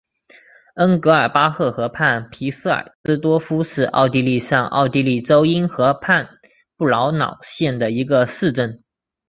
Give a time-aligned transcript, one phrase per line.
[0.77, 6.39] 恩格尔巴赫河畔皮舍尔斯多夫是奥地利上奥地利州因河畔
[6.75, 8.83] 布劳瑙县的一个市镇。